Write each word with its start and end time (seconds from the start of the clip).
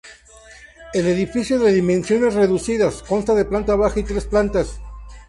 El 0.95 1.05
edificio, 1.05 1.59
de 1.59 1.71
dimensiones 1.71 2.33
reducidas, 2.33 3.03
consta 3.03 3.35
de 3.35 3.45
planta 3.45 3.75
baja 3.75 3.99
y 3.99 4.03
tres 4.03 4.25
plantas. 4.25 4.81